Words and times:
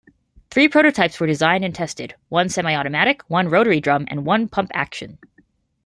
Three 0.49 0.67
prototypes 0.67 1.19
were 1.19 1.27
designed 1.27 1.63
and 1.63 1.75
tested: 1.75 2.15
one 2.29 2.49
semi-automatic, 2.49 3.21
one 3.29 3.49
rotary-drum, 3.49 4.05
and 4.07 4.25
one 4.25 4.47
pump-action. 4.49 5.19